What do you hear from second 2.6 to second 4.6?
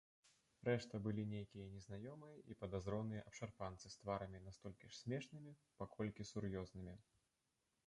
падазроныя абшарпанцы з тварамі